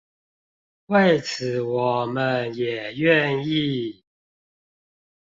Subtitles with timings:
[0.87, 4.03] 為此我們也願意